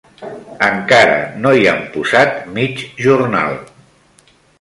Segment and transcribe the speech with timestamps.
[0.67, 3.61] Encara no hi han posat mig jornal.